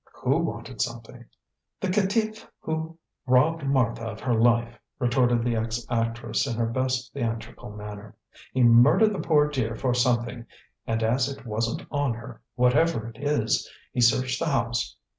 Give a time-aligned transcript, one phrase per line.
[0.23, 1.25] "Who wanted something?"
[1.79, 7.13] "The caitiff who robbed Martha of her life," retorted the ex actress in her best
[7.13, 8.15] theatrical manner.
[8.51, 10.47] "He murdered the poor dear for something,
[10.87, 14.95] and as it wasn't on her whatever it is he searched the house.